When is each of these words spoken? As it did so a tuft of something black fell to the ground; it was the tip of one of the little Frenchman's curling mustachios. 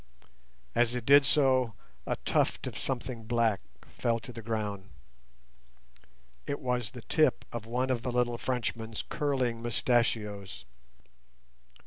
As 0.73 0.95
it 0.95 1.05
did 1.05 1.23
so 1.25 1.75
a 2.07 2.15
tuft 2.25 2.65
of 2.65 2.75
something 2.75 3.25
black 3.25 3.61
fell 3.85 4.17
to 4.21 4.33
the 4.33 4.41
ground; 4.41 4.89
it 6.47 6.59
was 6.59 6.89
the 6.89 7.03
tip 7.03 7.45
of 7.51 7.67
one 7.67 7.91
of 7.91 8.01
the 8.01 8.11
little 8.11 8.39
Frenchman's 8.39 9.03
curling 9.09 9.61
mustachios. 9.61 10.65